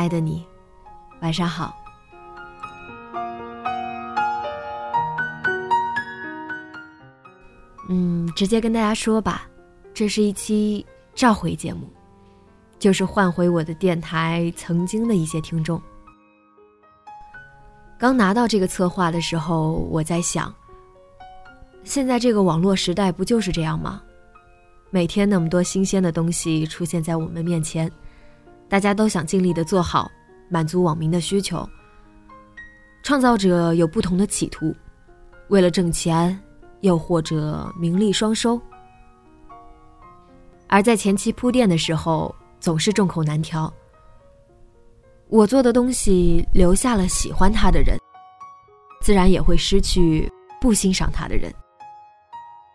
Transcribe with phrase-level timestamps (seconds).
[0.00, 0.42] 爱的你，
[1.20, 1.76] 晚上好。
[7.90, 9.46] 嗯，直接跟大家说吧，
[9.92, 11.86] 这是一期召回节目，
[12.78, 15.78] 就是换回我的电台曾经的一些听众。
[17.98, 20.54] 刚拿到这个策划的时候，我在想，
[21.84, 24.00] 现在这个网络时代不就是这样吗？
[24.88, 27.92] 每天那么多新鲜的东西出现在我们面前。
[28.70, 30.08] 大家都想尽力的做好，
[30.48, 31.68] 满足网民的需求。
[33.02, 34.72] 创造者有不同的企图，
[35.48, 36.38] 为了挣钱，
[36.82, 38.60] 又或者名利双收。
[40.68, 43.72] 而在前期铺垫的时候，总是众口难调。
[45.26, 47.98] 我做的东西留下了喜欢他的人，
[49.00, 51.52] 自然也会失去不欣赏他的人。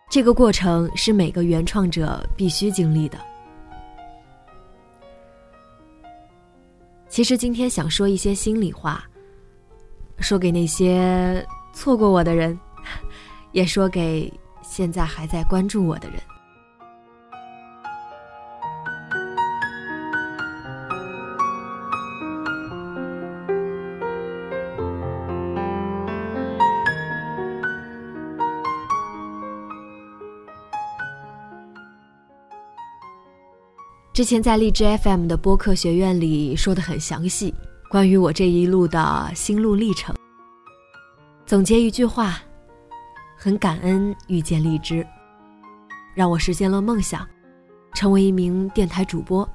[0.10, 3.18] 这个过程是每个原创者必须经历的。
[7.16, 9.02] 其实今天想说一些心里话，
[10.20, 12.60] 说给那些错过我的人，
[13.54, 14.30] 也说给
[14.62, 16.20] 现在还在关注我的人。
[34.16, 37.54] 之前在荔枝 FM 的播客学院里说的很详细，
[37.90, 40.16] 关于我这一路的心路历程。
[41.46, 42.40] 总结一句话，
[43.36, 45.06] 很感恩遇见荔枝，
[46.14, 47.28] 让我实现了梦想，
[47.94, 49.46] 成为一名电台主播。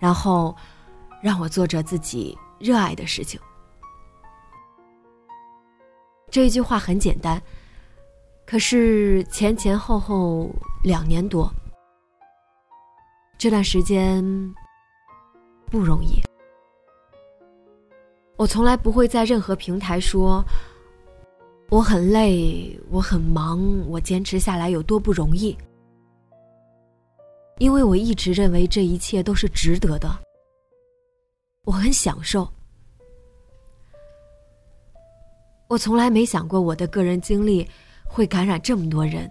[0.00, 0.56] 然后，
[1.22, 3.38] 让我做着自己热爱的事情。
[6.28, 7.40] 这一句话很简单，
[8.44, 10.50] 可是前前后后
[10.82, 11.48] 两年多。
[13.42, 14.24] 这段时间
[15.68, 16.22] 不容易，
[18.36, 20.44] 我从来不会在任何平台说
[21.68, 25.58] 我很累，我很忙，我坚持下来有多不容易，
[27.58, 30.08] 因为我一直认为这一切都是值得的，
[31.64, 32.48] 我很享受，
[35.66, 37.68] 我从来没想过我的个人经历
[38.04, 39.28] 会感染这么多人，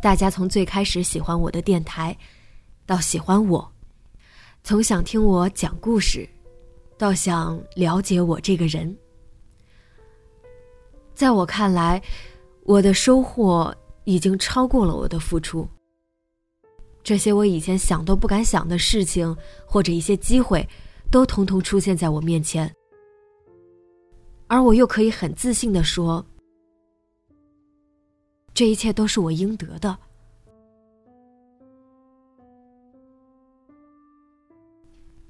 [0.00, 2.16] 大家从最开始喜欢我的电台。
[2.86, 3.68] 到喜欢我，
[4.62, 6.26] 从想听我讲故事，
[6.96, 8.96] 到想了解我这个人，
[11.12, 12.00] 在我看来，
[12.62, 15.68] 我的收获已经超过了我的付出。
[17.02, 20.66] 这些我以前想都不敢想的事情，或者一些机会，
[21.10, 22.72] 都统统出现在我面前，
[24.46, 26.24] 而我又可以很自信的说，
[28.54, 29.98] 这一切都是我应得的。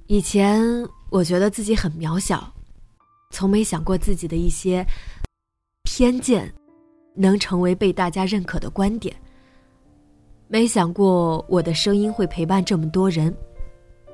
[0.09, 0.63] 以前
[1.11, 2.53] 我觉得自己很渺小，
[3.31, 4.87] 从没想过自己的一些
[5.83, 6.53] 偏见
[7.15, 9.15] 能成为被大家认可的观点。
[10.47, 13.37] 没想过我的声音会陪伴这么多人，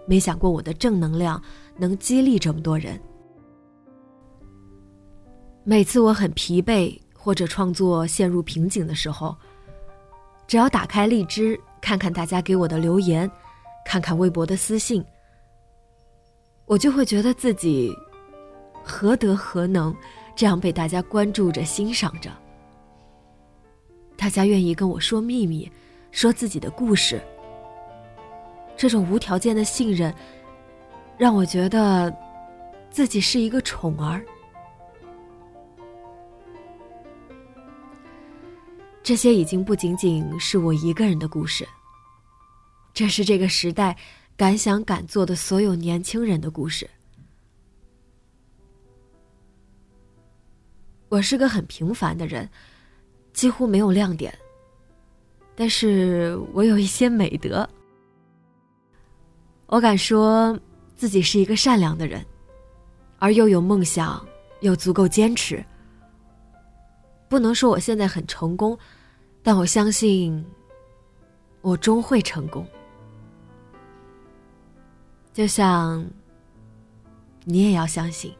[0.07, 1.41] 没想过我的正能量
[1.77, 2.99] 能激励这么多人。
[5.63, 9.37] 每次我很疲惫或者创作陷入瓶颈的时候，
[10.47, 13.31] 只要打开荔枝，看看大家给我的留言，
[13.85, 15.05] 看看微博的私信。
[16.73, 17.95] 我就会觉得自己
[18.83, 19.95] 何德何能，
[20.35, 22.31] 这样被大家关注着、欣赏着。
[24.17, 25.71] 大家愿意跟我说秘密，
[26.13, 27.21] 说自己的故事。
[28.75, 30.15] 这种无条件的信任，
[31.19, 32.11] 让我觉得
[32.89, 34.25] 自己是一个宠儿。
[39.03, 41.69] 这些已经不仅仅是我一个人的故事，
[42.95, 43.95] 这是这个时代。
[44.37, 46.89] 敢想敢做的所有年轻人的故事。
[51.09, 52.49] 我是个很平凡的人
[53.35, 54.33] 几乎没有亮点
[55.55, 57.69] 但是我有一些美德。
[59.67, 60.59] 我敢说
[60.97, 62.25] 自己是一个善良的人
[63.19, 64.27] 而又有梦想
[64.61, 65.63] 又足够坚持。
[67.29, 68.77] 不能说我现在很成功
[69.43, 70.45] 但我相信
[71.61, 72.67] 我终会成功。
[75.33, 76.07] 就像
[77.45, 78.35] 你也要相信，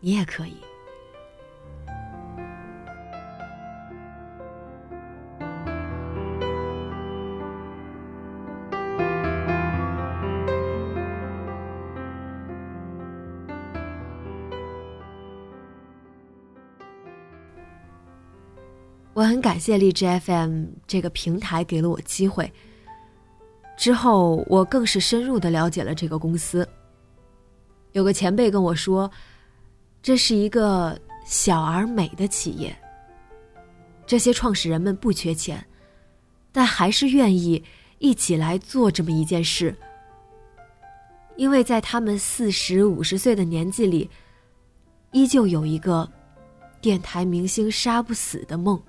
[0.00, 0.56] 你也可以。
[19.14, 22.52] 我很感谢荔枝 FM 这个平台给了我机会。
[23.78, 26.68] 之后，我更是深入的了解了这个公司。
[27.92, 29.08] 有个前辈跟我说，
[30.02, 32.76] 这是一个小而美的企业。
[34.04, 35.64] 这些创始人们不缺钱，
[36.50, 37.62] 但还是愿意
[37.98, 39.72] 一起来做这么一件事，
[41.36, 44.10] 因为在他们四十五十岁的年纪里，
[45.12, 46.10] 依旧有一个
[46.80, 48.82] 电台明星杀不死的梦。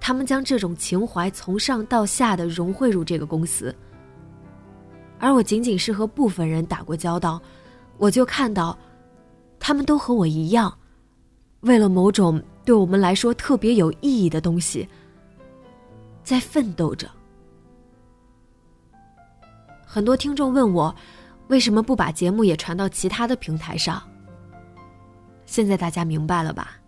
[0.00, 3.74] 他们将这种情怀从上到下的融汇入这个公司，
[5.18, 7.40] 而我仅仅是和部分人打过交道，
[7.98, 8.76] 我就看到，
[9.58, 10.74] 他们都和我一样，
[11.60, 14.88] 为了某种对我们来说特别有意义的东西，
[16.24, 17.08] 在奋斗着。
[19.84, 20.94] 很多听众问我，
[21.48, 24.02] 为什么不把节目也传到其他的平台上？
[25.44, 26.79] 现在大家明白了吧？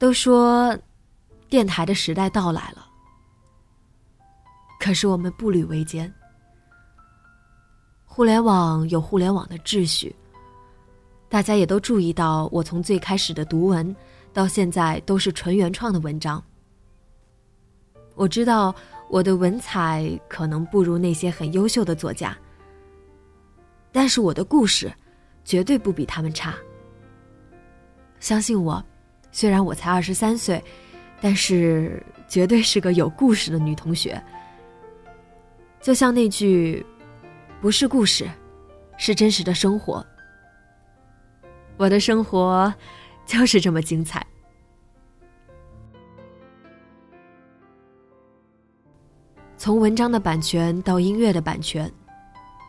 [0.00, 0.74] 都说，
[1.50, 2.86] 电台的时代到来了。
[4.78, 6.10] 可是我们步履维艰。
[8.06, 10.16] 互联网有互联网的秩序。
[11.28, 13.94] 大家也都注意到，我从最开始的读文，
[14.32, 16.42] 到现在都是纯原创的文章。
[18.14, 18.74] 我知道
[19.10, 22.34] 我的文采可能不如那些很优秀的作家，
[23.92, 24.90] 但是我的故事，
[25.44, 26.54] 绝对不比他们差。
[28.18, 28.82] 相信我。
[29.32, 30.62] 虽然我才二十三岁，
[31.20, 34.20] 但是绝对是个有故事的女同学。
[35.80, 36.84] 就像那句，
[37.60, 38.28] 不是故事，
[38.98, 40.04] 是真实的生活。
[41.76, 42.72] 我的生活
[43.24, 44.26] 就是这么精彩。
[49.56, 51.90] 从文章的版权到音乐的版权，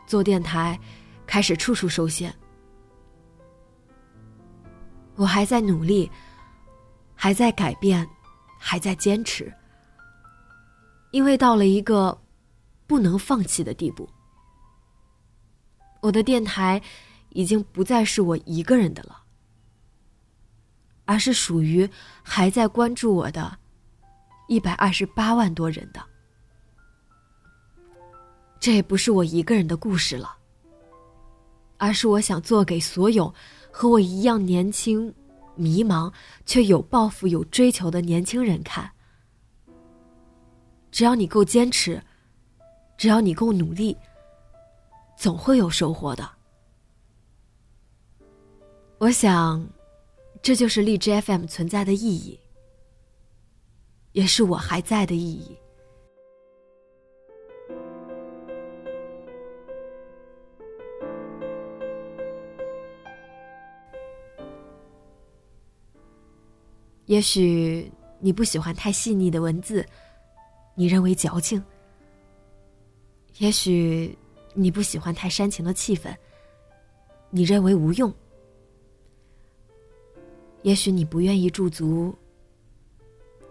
[0.05, 0.79] 做电台
[1.25, 2.33] 开始处处受限。
[5.15, 6.09] 我还在努力。
[7.23, 8.09] 还在改变，
[8.57, 9.53] 还在坚持，
[11.12, 12.19] 因为到了一个
[12.88, 14.09] 不能放弃的地步。
[16.01, 16.81] 我的电台
[17.29, 19.21] 已经不再是我一个人的了，
[21.06, 21.88] 而是属于
[22.23, 23.56] 还在关注我的
[24.47, 26.03] 一百二十八万多人的。
[28.60, 30.36] 这也不是我一个人的故事了，
[31.77, 33.31] 而是我想做给所有
[33.72, 35.13] 和我一样年轻。
[35.55, 36.12] 迷茫
[36.46, 38.91] 却有抱负、有追求的年轻人看，
[40.91, 42.01] 只要你够坚持，
[42.98, 43.98] 只要你够努力，
[45.15, 46.29] 总会有收获的。
[48.98, 49.67] 我想，
[50.41, 52.39] 这就是荔枝 FM 存在的意义，
[54.12, 55.58] 也是我还在的意义。
[67.12, 67.91] 也许
[68.22, 69.86] 你不喜欢太细腻的文字，
[70.75, 71.62] 你认为矫情；
[73.39, 74.18] 也许
[74.53, 76.15] 你不喜欢太煽情的气氛，
[77.30, 78.10] 你认为无用；
[80.62, 82.15] 也许你不愿意驻足，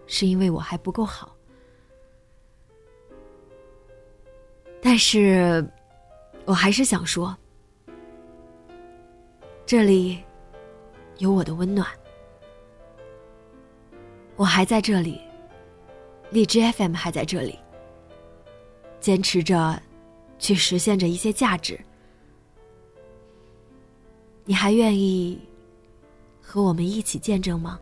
[0.07, 1.37] 是因为我还不够好。
[4.81, 5.63] 但是，
[6.45, 7.37] 我还是想说，
[9.67, 10.19] 这里
[11.19, 11.87] 有我的温暖。
[14.35, 15.21] 我还在这里，
[16.31, 17.59] 荔枝 FM 还在这里，
[18.99, 19.81] 坚持着，
[20.39, 21.79] 去实现着一些价值。
[24.45, 25.39] 你还愿意
[26.41, 27.79] 和我们一起见证吗？